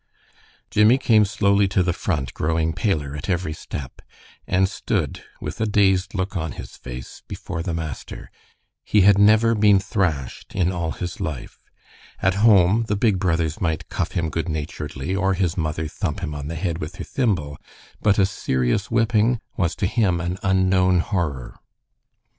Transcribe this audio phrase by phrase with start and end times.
[0.71, 4.01] Jimmie came slowly to the front, growing paler at each step,
[4.47, 8.31] and stood with a dazed look on his face, before the master.
[8.83, 11.59] He had never been thrashed in all his life.
[12.19, 16.33] At home the big brothers might cuff him good naturedly, or his mother thump him
[16.33, 17.59] on the head with her thimble,
[18.01, 21.59] but a serious whipping was to him an unknown horror.